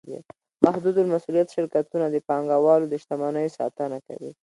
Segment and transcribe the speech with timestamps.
[0.63, 4.31] محدودالمسوولیت شرکتونه د پانګهوالو د شتمنیو ساتنه کوي.